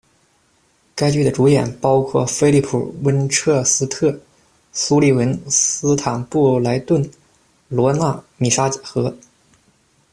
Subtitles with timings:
[0.95, 4.19] 该剧的主演包括菲利普·温彻斯特、
[4.73, 7.07] 苏利文·斯坦布莱顿、
[7.67, 8.05] 萝娜·
[8.37, 9.15] 米莎和。